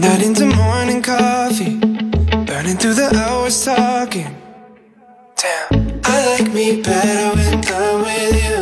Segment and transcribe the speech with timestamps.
[0.00, 1.76] Midnight into morning coffee,
[2.46, 4.34] burning through the hours talking.
[5.36, 8.60] Damn, I like me better when I'm with you.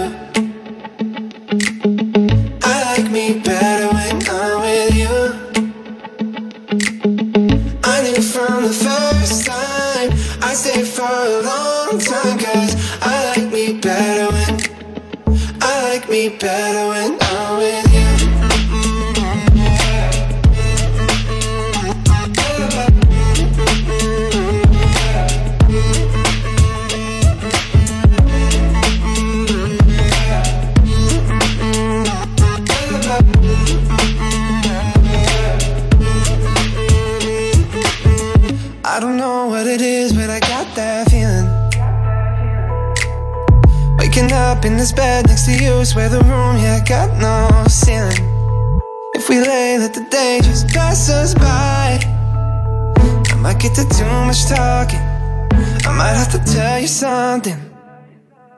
[2.61, 5.15] I like me better when I'm with you.
[7.85, 10.11] I knew from the first time
[10.43, 14.59] I stayed for a long time, cause I like me better when
[15.63, 17.28] I like me better when
[44.89, 48.25] this bed next to you, swear the room, yeah, got no ceiling.
[49.15, 51.99] If we lay, let the day just pass us by.
[53.31, 55.01] I might get to too much talking.
[55.87, 57.59] I might have to tell you something.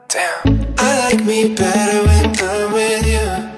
[0.07, 0.75] Damn.
[0.77, 3.50] I like me better when I'm with you.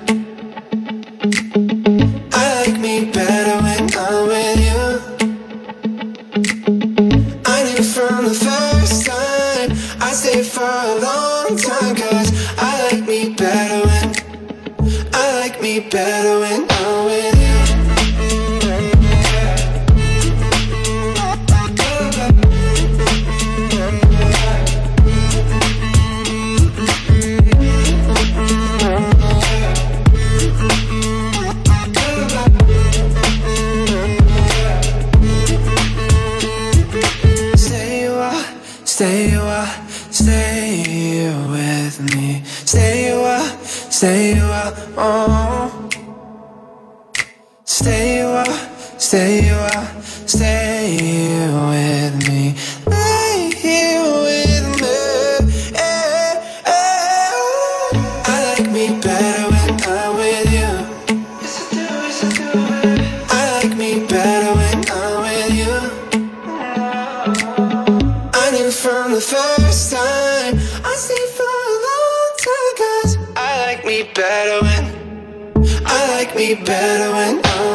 [76.55, 77.72] Better when I'm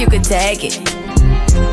[0.00, 0.78] you could take it.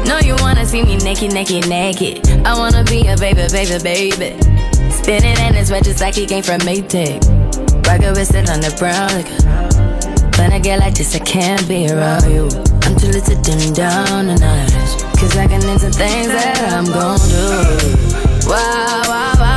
[0.05, 2.27] No, you wanna see me naked, naked, naked.
[2.45, 4.56] I wanna be a baby, baby, baby.
[4.91, 7.23] Spinning in his red just like he came from Maytag.
[7.85, 10.37] Rocket with it on the brown liquor.
[10.37, 12.49] When I get like this, I can't be around you.
[12.83, 14.71] I'm too lit to dim down the night.
[15.19, 18.47] Cause I can into things that I'm gon' do.
[18.47, 19.56] Wow, wow, wow.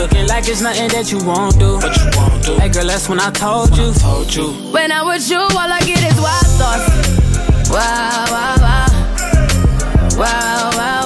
[0.00, 1.78] looking like it's nothing that you won't do.
[1.78, 2.56] But you won't do.
[2.56, 3.92] Hey girl, that's when I told you.
[3.92, 4.48] Told you.
[4.72, 6.88] When I'm with you, all I get is wild thoughts.
[7.68, 8.88] Wow, wow, wow.
[10.16, 10.99] Wow, wow,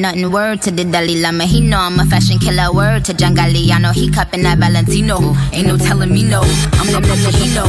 [0.00, 0.30] nothing.
[0.30, 2.72] Word to the Dalai Lama, he know I'm a fashion killer.
[2.72, 5.34] Word to John Galliano, he cupping that Valentino.
[5.52, 6.40] Ain't no telling me no,
[6.78, 7.64] I'm the Valentino.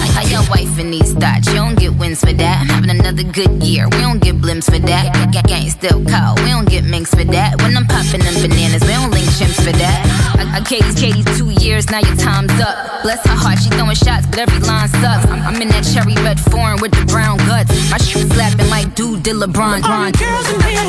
[0.00, 2.60] Like how your wife in these thoughts, you don't get wins for that.
[2.62, 5.12] I'm having another good year, we don't get blimps for that.
[5.46, 7.60] Gang still call, we don't get minks for that.
[7.62, 10.00] When I'm popping them bananas, we don't link chimps for that.
[10.38, 12.95] I, I gave Katie two years, now your time's up.
[13.06, 15.30] Bless her heart, she throwing shots, but every line sucks.
[15.30, 17.70] I'm, in that cherry red foreign with the brown guts.
[17.88, 19.86] My shoes slapping like dude did LeBron.
[19.86, 20.82] All the girls in here,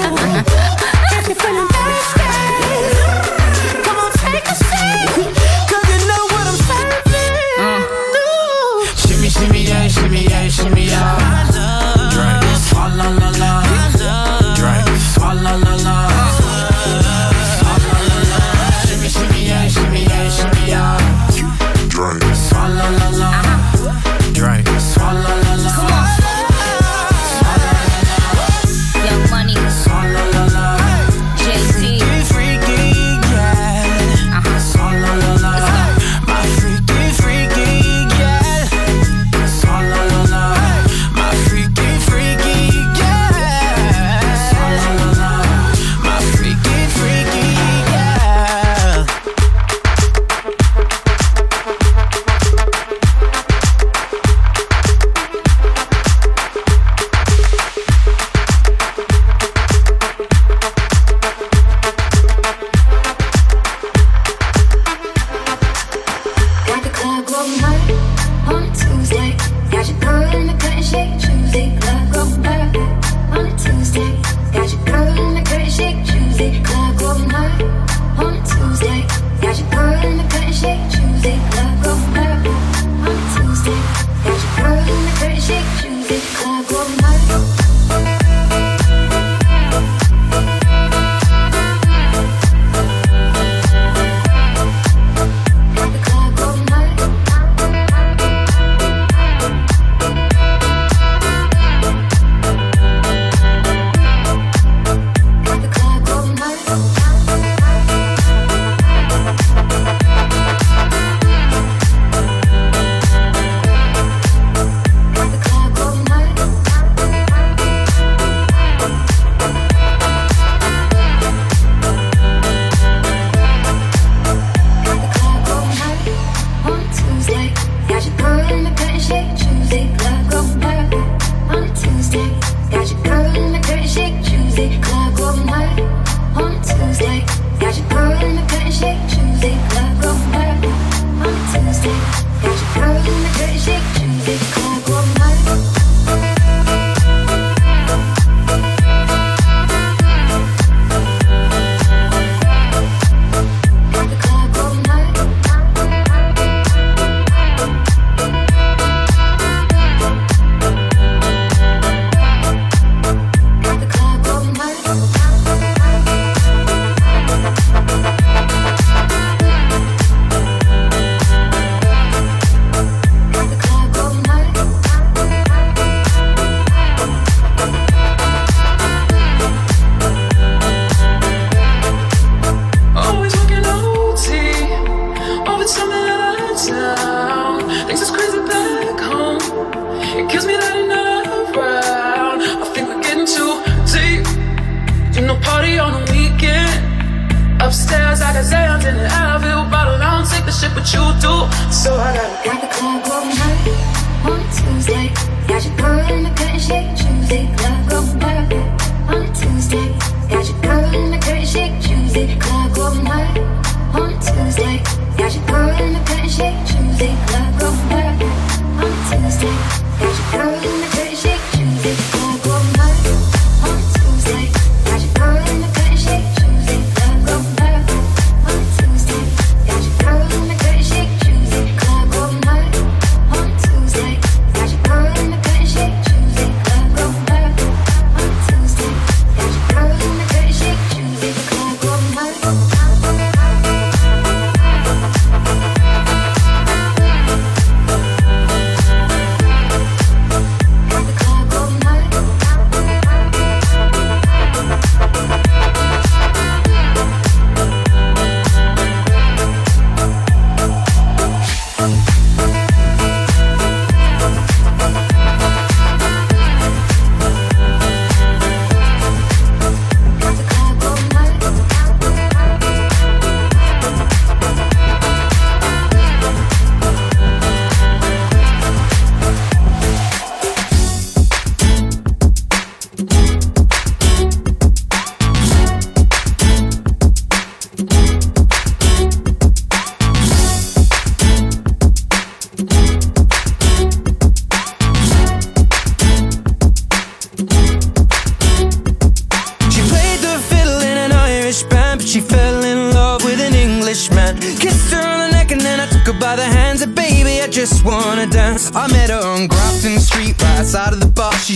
[1.13, 2.25] if you're feeling thirsty,
[3.86, 5.30] come on, take a seat.
[5.69, 7.06] Cause you know what I'm serving.
[7.62, 7.86] Mm.
[8.97, 11.46] Shimmy, shimmy, yeah, shimmy, yeah, shimmy, yeah.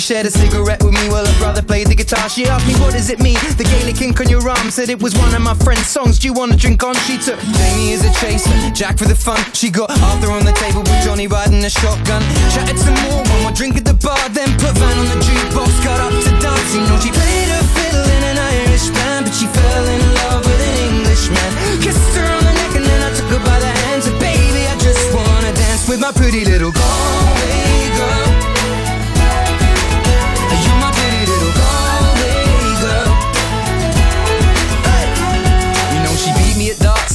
[0.02, 2.26] Shared a cigarette with me while her brother played the guitar.
[2.26, 3.38] She asked me, What does it mean?
[3.54, 6.18] The Gaelic ink on your arm said it was one of my friend's songs.
[6.18, 6.98] Do you wanna drink on?
[7.06, 9.38] She took Jamie as a chaser, Jack for the fun.
[9.54, 12.26] She got Arthur on the table with Johnny riding a shotgun.
[12.50, 15.70] Chatted some more, one more drink at the bar, then put Van on the jukebox.
[15.86, 19.36] Got up to dance, you know she played her fiddle in an Irish band, but
[19.38, 21.50] she fell in love with an Englishman.
[21.78, 24.10] Kissed her on the neck and then I took her by the hands.
[24.10, 27.21] And baby, I just wanna dance with my pretty little Galway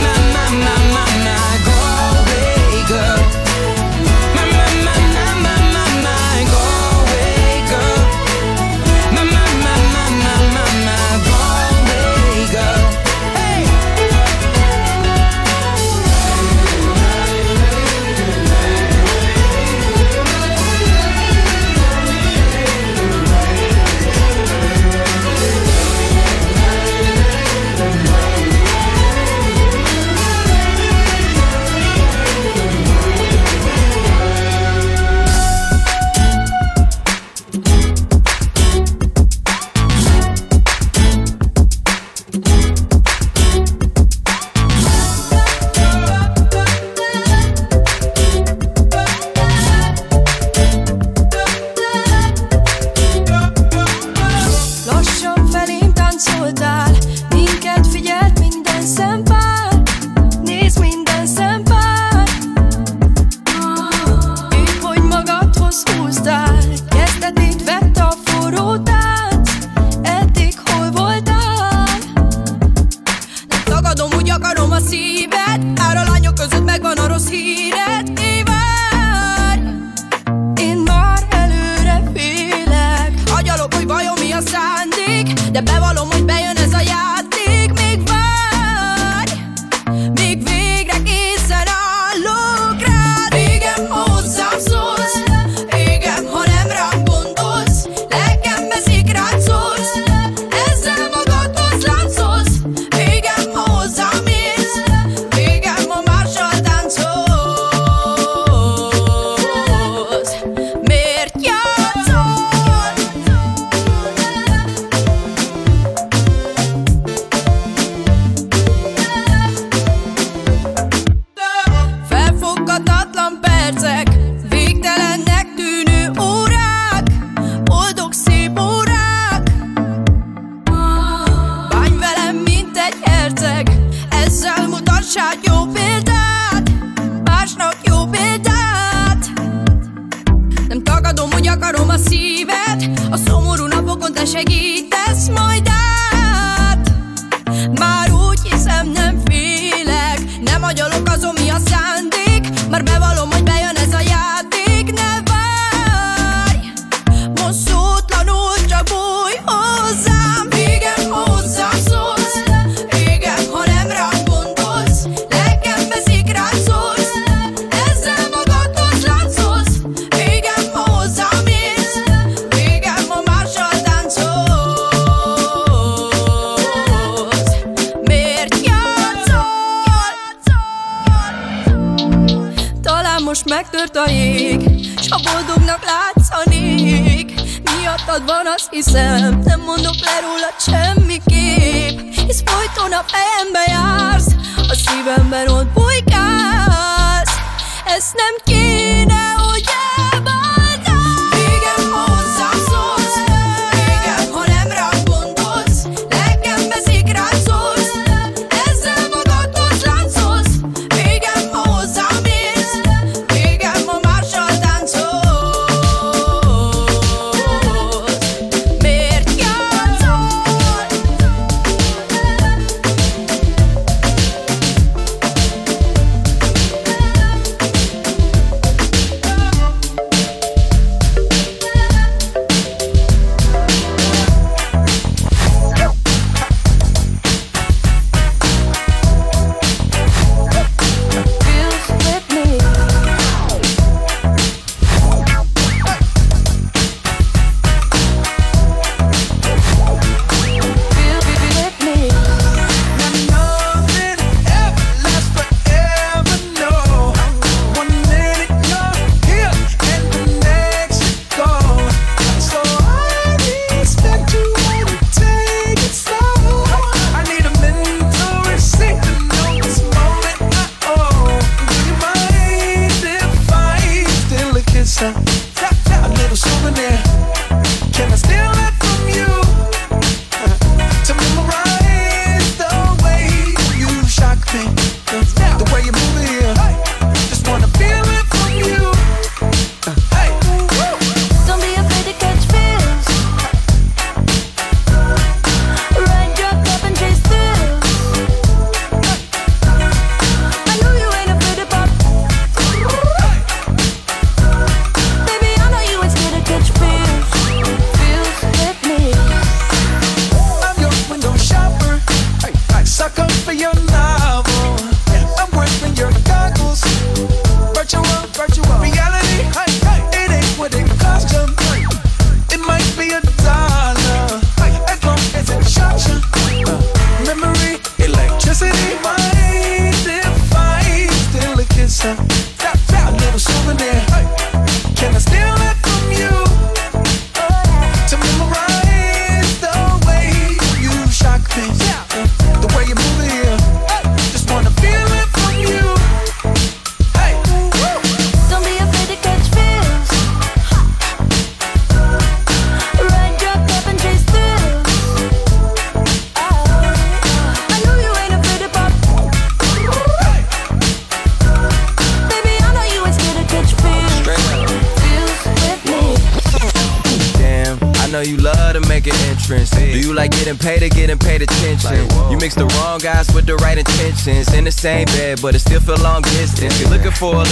[0.00, 1.41] My, my, my, my, my,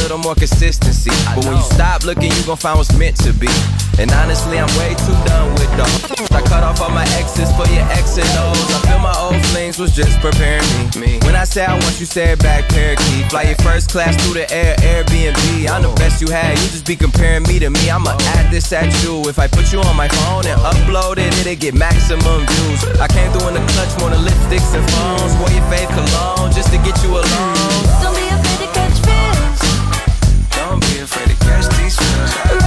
[0.02, 1.10] little more consistency.
[1.34, 3.48] But when you stop looking, you gon' find what's meant to be.
[3.98, 5.90] And honestly, I'm way too done with them.
[6.36, 8.56] I cut off all my exes for your ex and O's.
[8.72, 10.64] I feel my old flings was just preparing
[10.96, 11.20] me.
[11.26, 13.28] When I say I want you, say it back, parakeet.
[13.28, 15.68] Fly your first class through the air, Airbnb.
[15.68, 17.90] I'm the best you had, you just be comparing me to me.
[17.90, 19.20] I'ma add this at you.
[19.28, 22.84] If I put you on my phone and upload it, it'll get maximum views.
[23.00, 25.36] I came through in the clutch, more than lipsticks and phones.
[25.36, 28.19] Wore your faith cologne just to get you alone.
[32.20, 32.59] Yeah.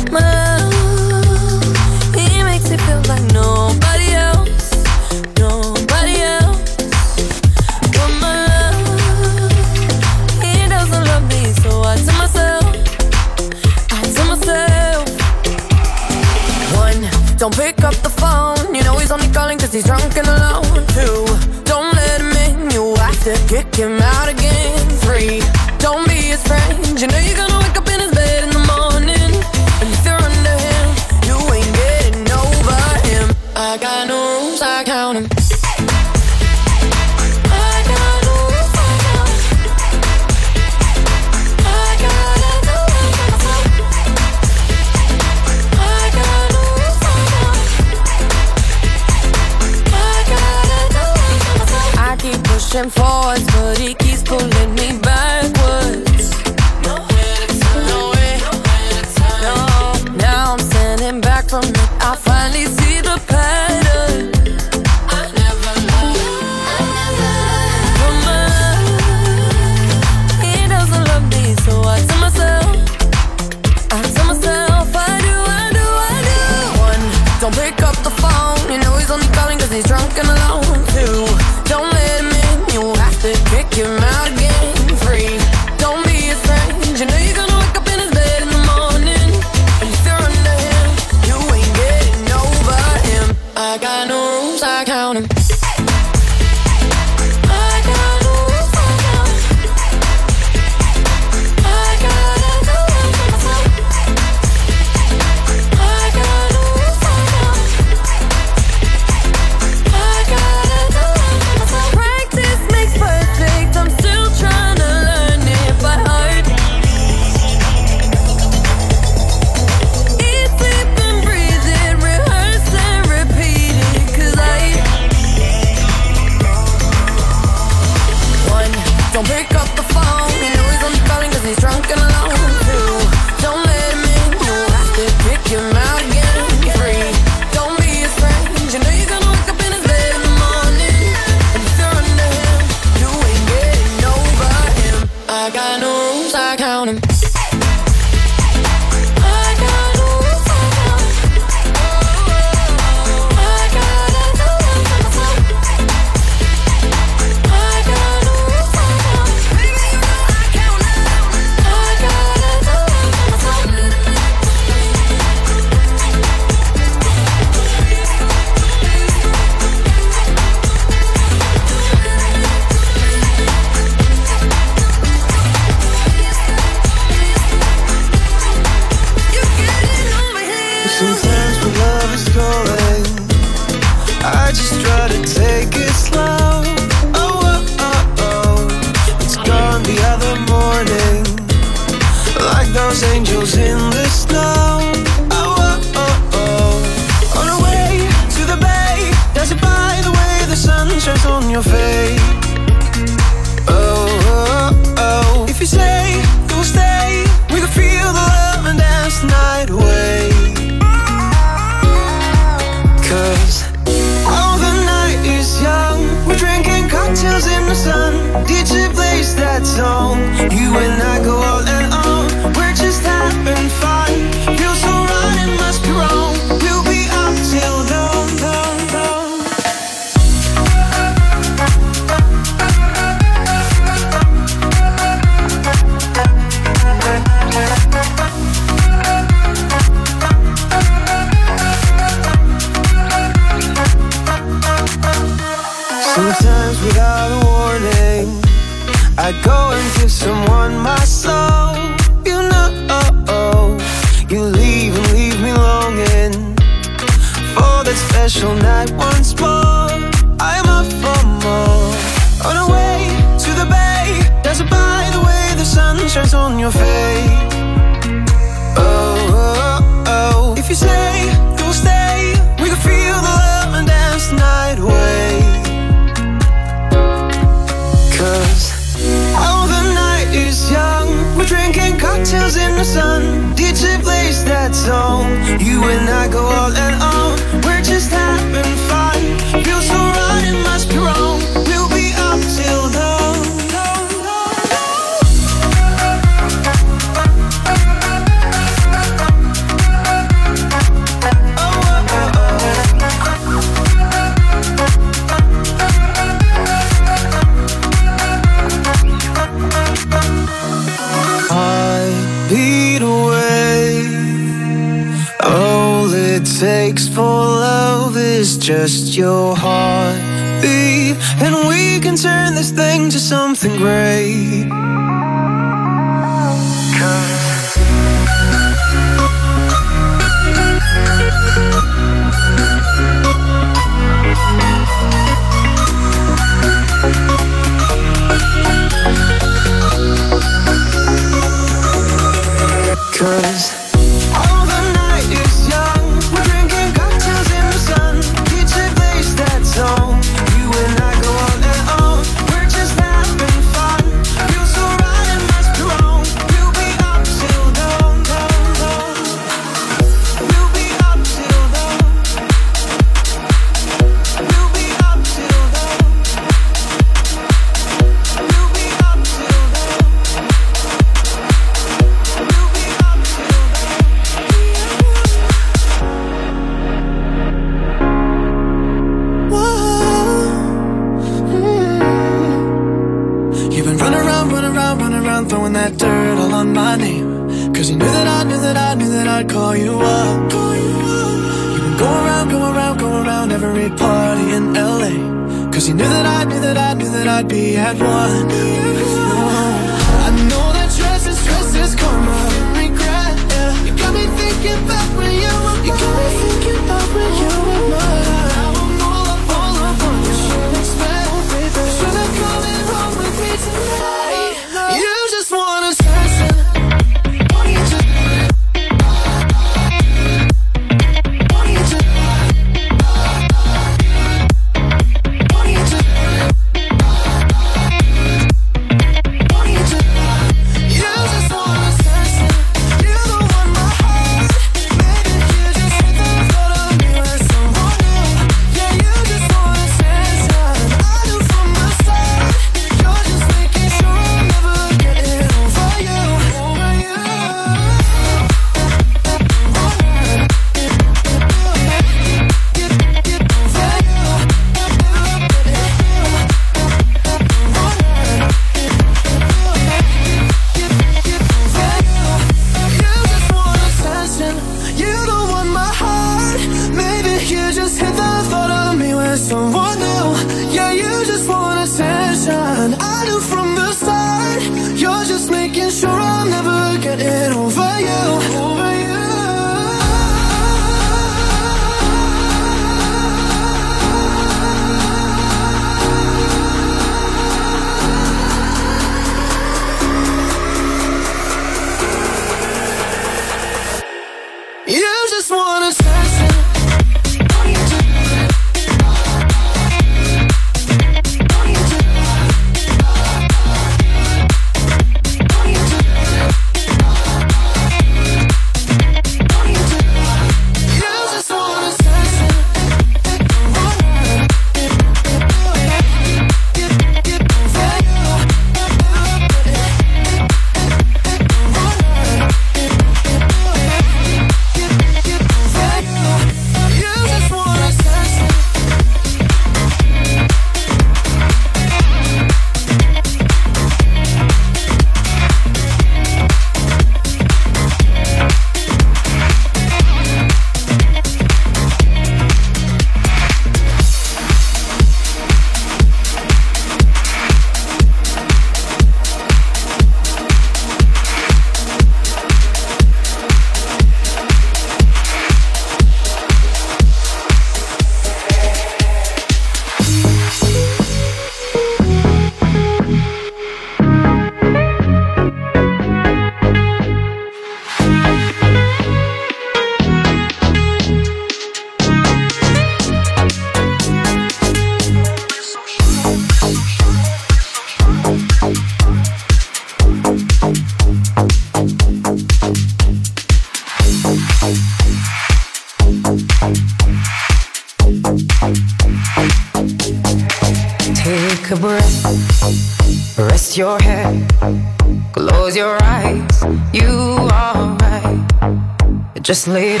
[599.51, 600.00] Just leave.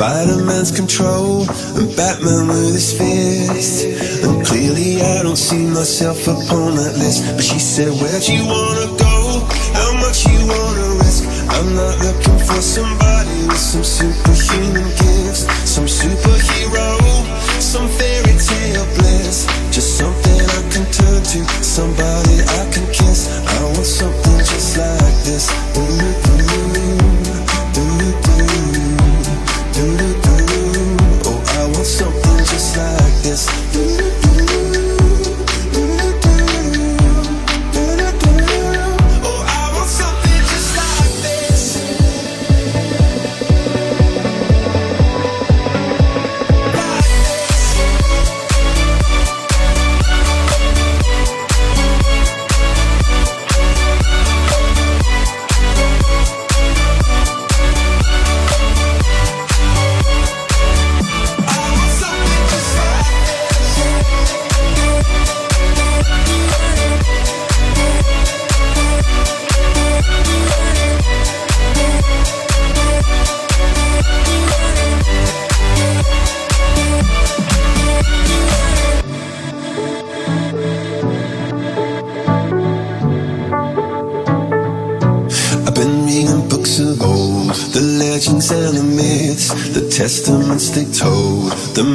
[0.00, 1.42] Spider-Man's control
[1.76, 3.84] and Batman with his fist.
[4.24, 7.36] And clearly I don't see myself upon that list.
[7.36, 9.44] But she said, Where'd you wanna go?
[9.76, 11.28] How much you wanna risk?
[11.52, 16.59] I'm not looking for somebody with some superhuman gifts, some superhuman.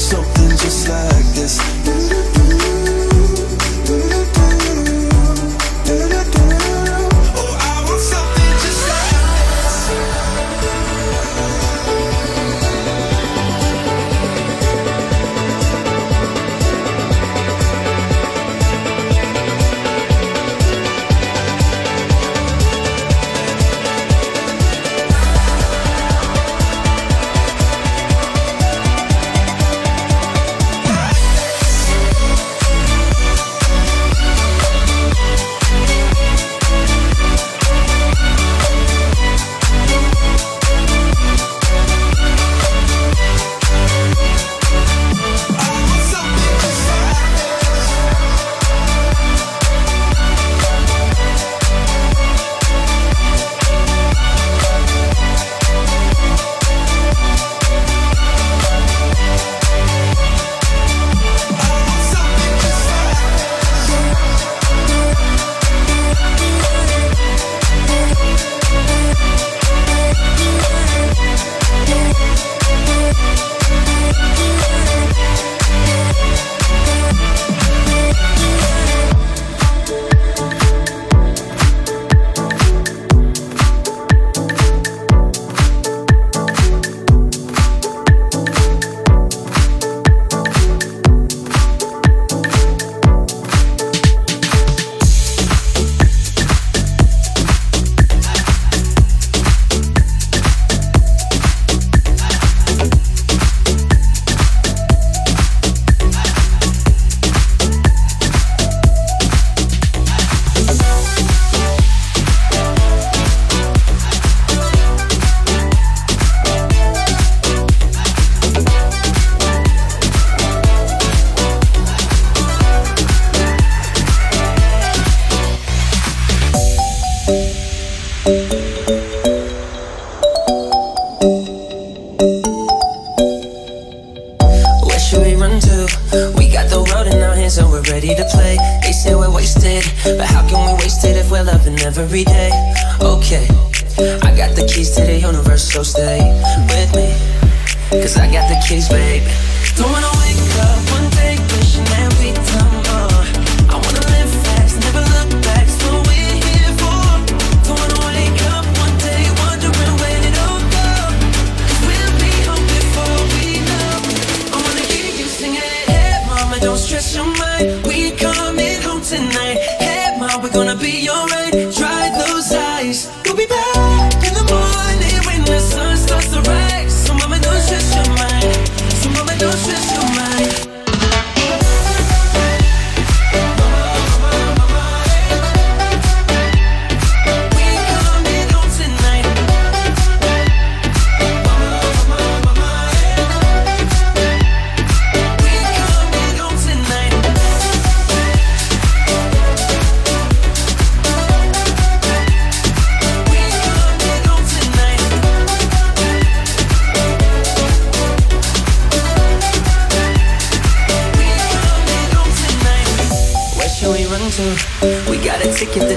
[0.00, 0.39] Something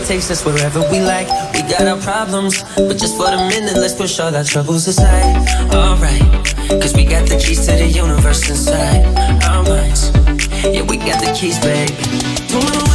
[0.06, 1.28] takes us wherever we like.
[1.54, 5.36] We got our problems, but just for the minute, let's push all our troubles aside.
[5.74, 6.22] Alright,
[6.82, 9.06] cause we got the keys to the universe inside
[9.44, 10.12] our minds.
[10.66, 11.94] Yeah, we got the keys, baby.
[12.48, 12.93] Don't wanna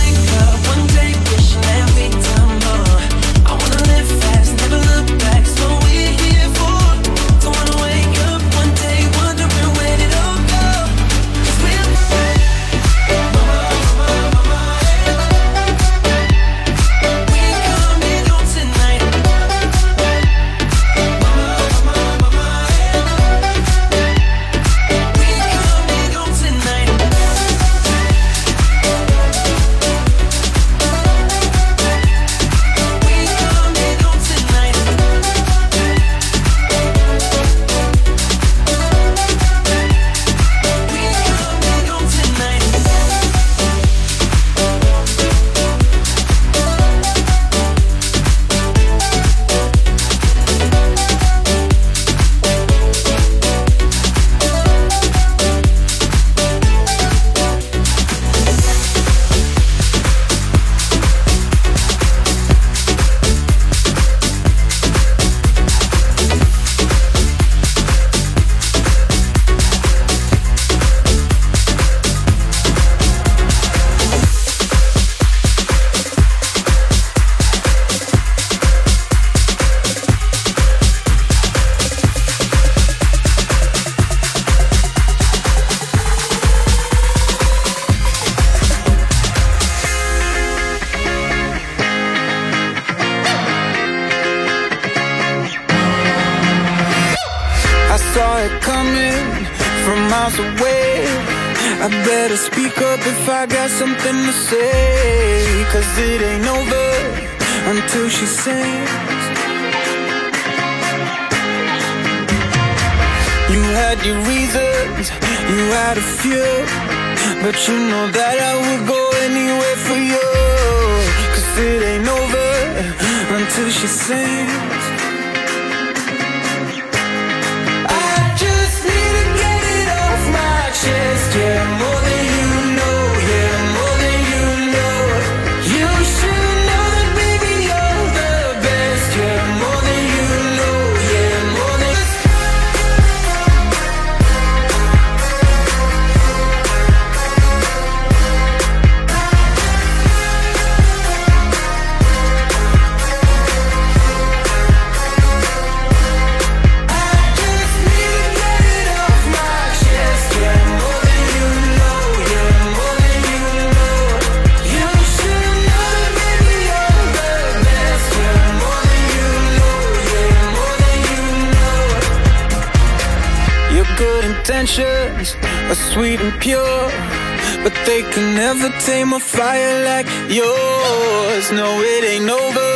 [179.29, 181.53] fire like yours.
[181.53, 182.73] No, it ain't over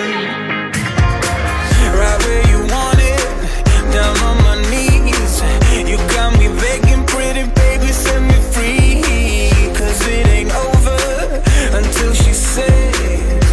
[1.98, 3.26] Right where you want it,
[3.92, 5.34] down on my knees.
[5.90, 9.50] You got me begging, pretty baby, set me free.
[9.74, 11.00] Cause it ain't over
[11.78, 13.44] until she sings.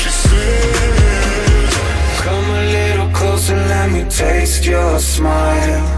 [0.00, 1.70] She says.
[2.22, 5.97] Come a little closer, let me taste your smile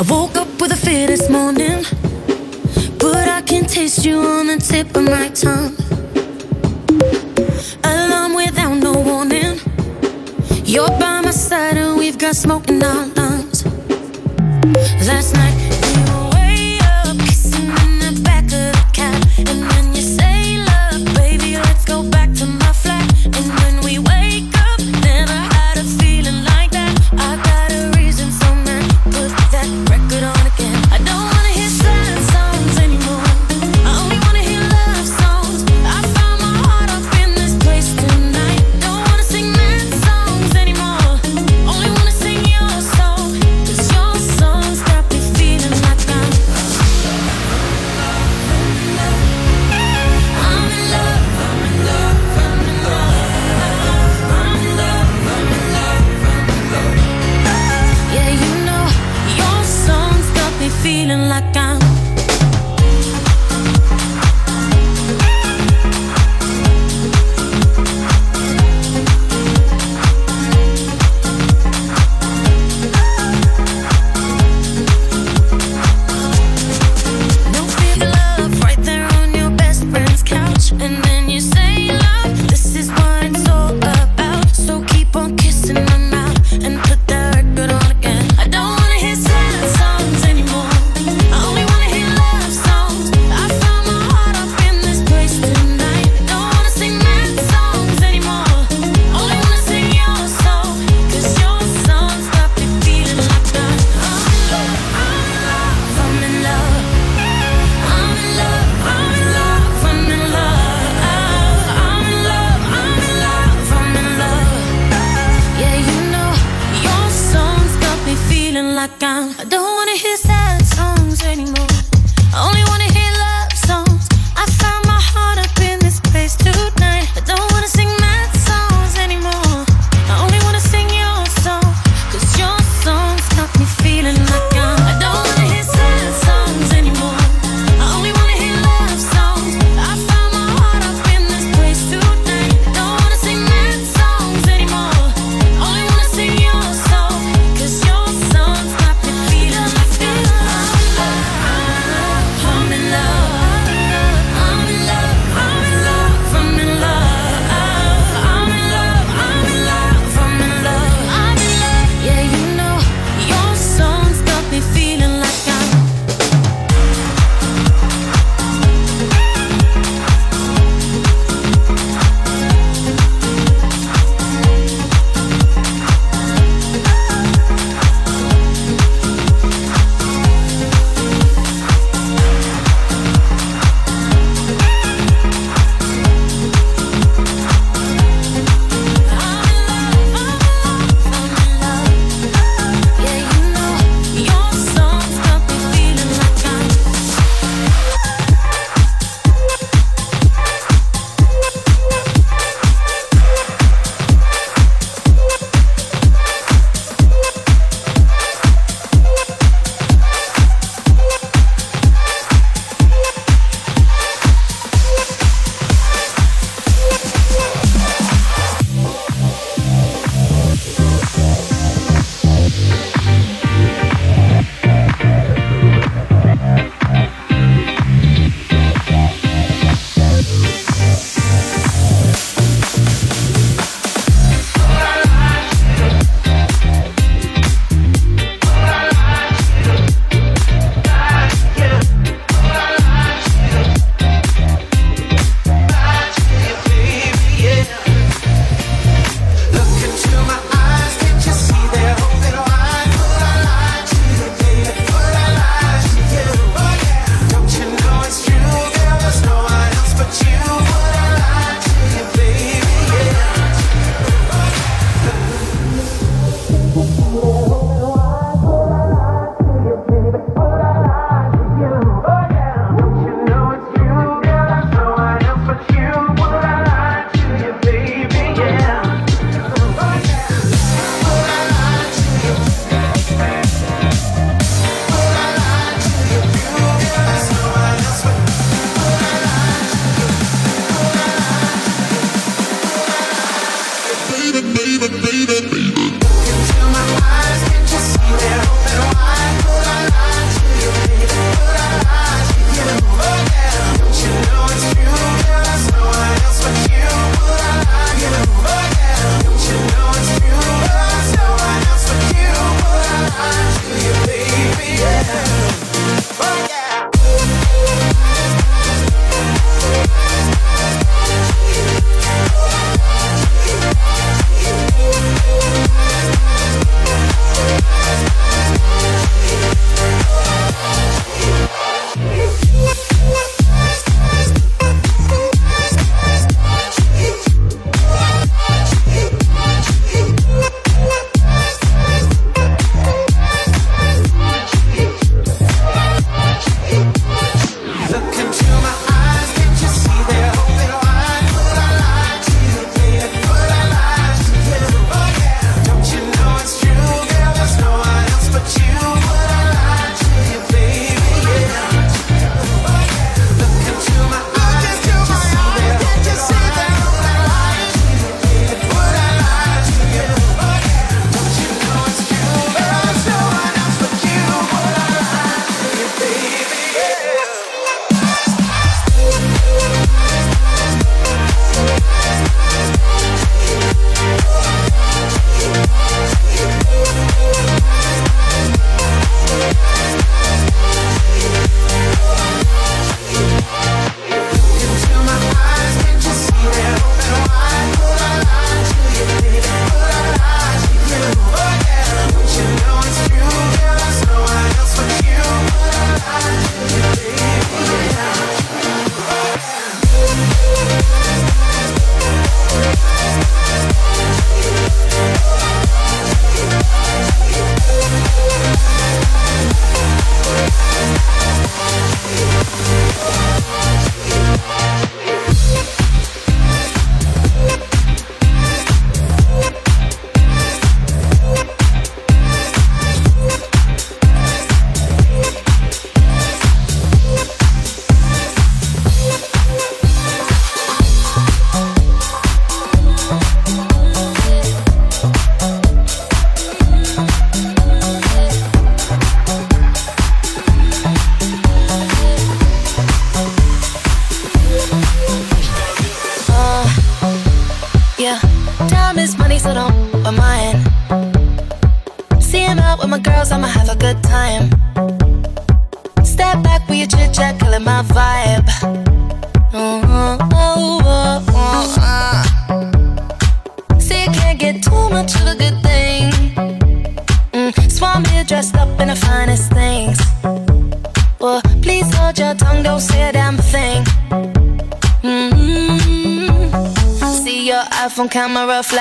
[0.00, 1.82] I woke up with a fear this morning,
[2.98, 5.74] but I can taste you on the tip of my tongue.
[7.82, 9.58] Alarm without no warning.
[10.64, 13.64] You're by my side, and we've got smoke in our lungs.
[15.04, 15.57] Last night.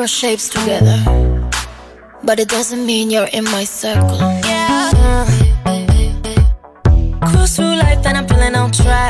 [0.00, 0.96] throw shapes together,
[2.24, 4.16] but it doesn't mean you're in my circle.
[4.48, 4.90] Yeah.
[4.94, 5.26] Uh.
[7.28, 9.09] Cruise through life and I'm feeling on track.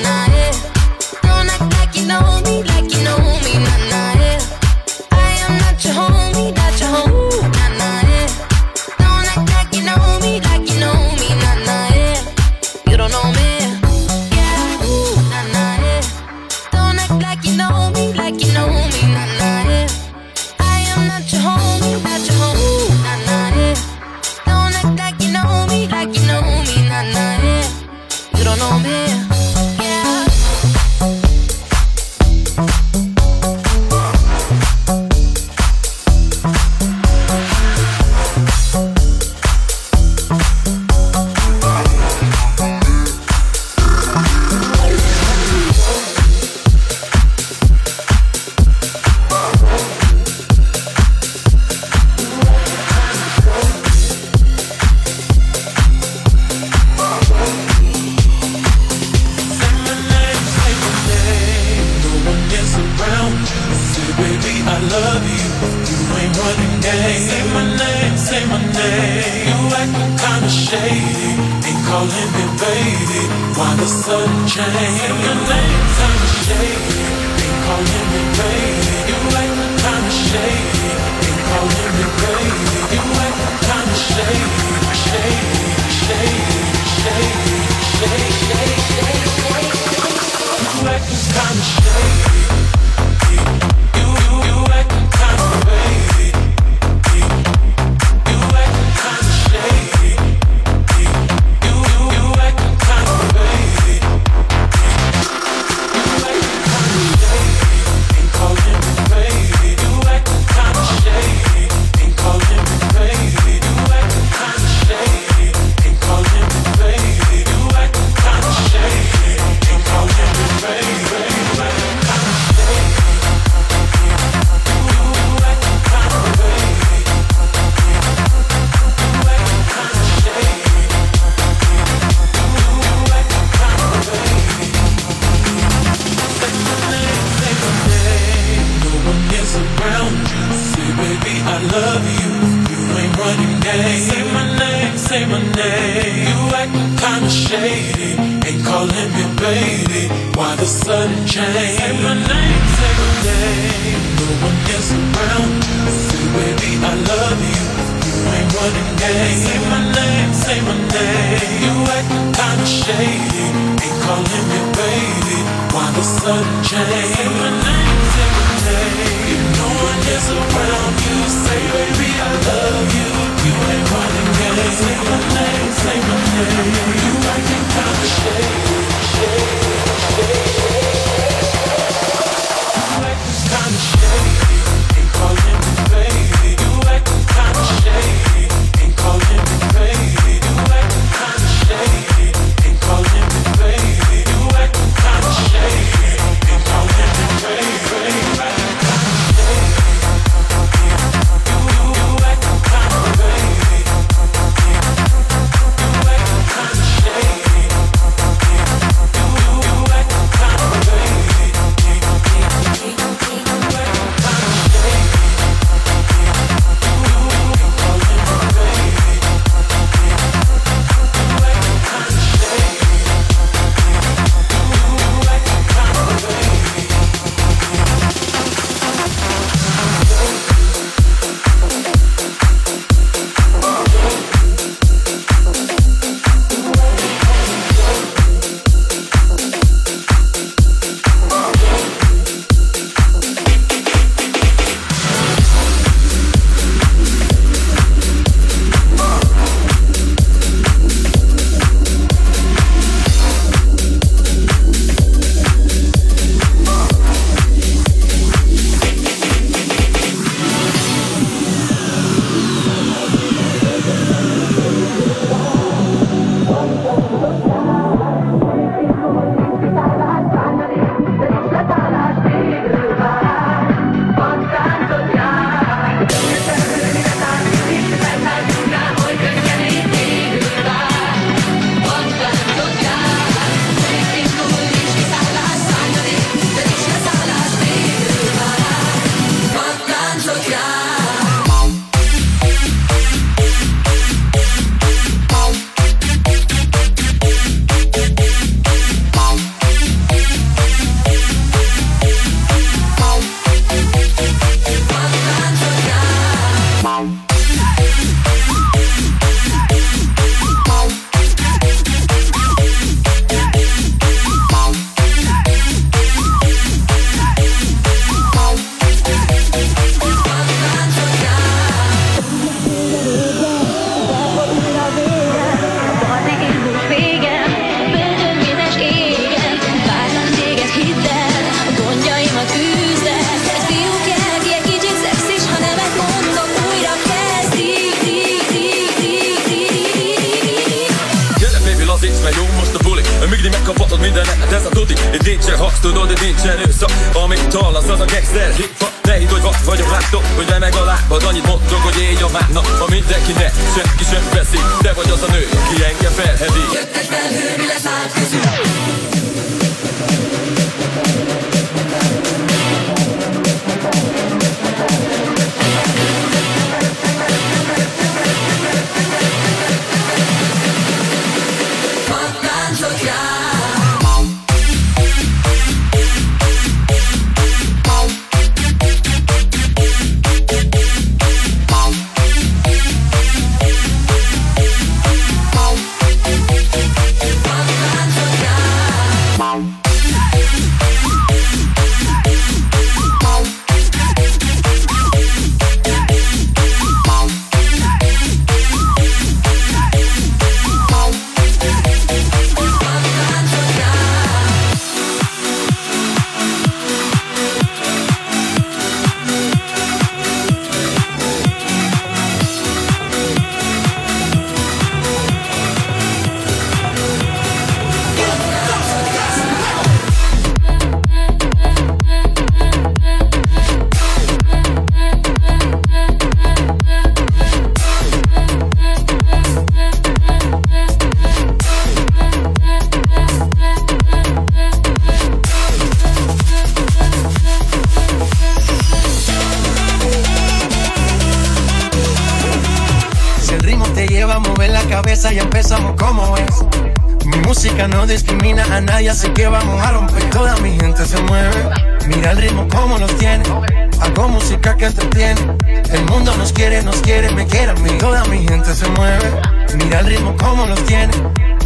[459.75, 461.13] Mira el ritmo como nos tiene.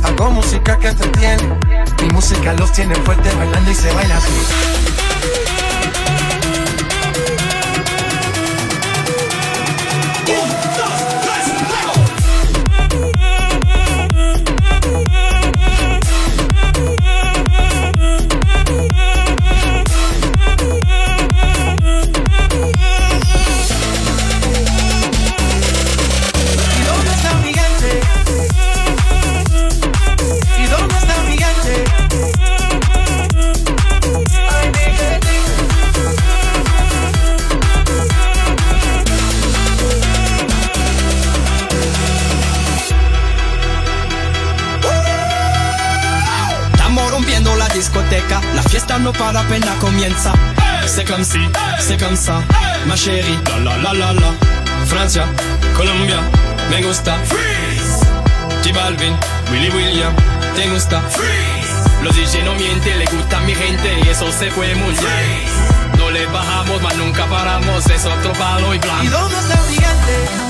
[0.04, 1.44] Hago música que entretiene.
[2.02, 4.32] Mi música los tiene fuerte bailando y se baila así.
[48.96, 50.32] La fiesta no para apenas comienza.
[50.88, 51.40] C'est comme si,
[51.80, 52.42] c'est comme ça,
[52.86, 54.34] ma chérie, la la la la la.
[54.86, 55.26] Francia,
[55.76, 56.18] Colombia,
[56.70, 57.14] me gusta.
[57.26, 58.06] Freeze.
[58.64, 59.16] J Balvin,
[59.52, 60.14] Willy William,
[60.56, 61.02] te gusta.
[61.10, 62.04] Freeze.
[62.04, 65.98] Los DJ no mienten, le gusta mi gente y eso se fue muy bien.
[65.98, 69.10] No le bajamos, mas nunca paramos, es otro palo y ¿Y blanco.
[69.12, 70.45] dónde está mi gente?